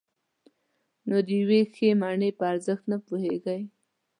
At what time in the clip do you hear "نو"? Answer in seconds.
1.07-1.17